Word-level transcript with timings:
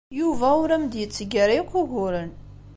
Yuba 0.19 0.47
ur 0.61 0.69
am-d-yetteg 0.75 1.31
ara 1.43 1.53
akk 1.61 1.71
uguren. 1.81 2.31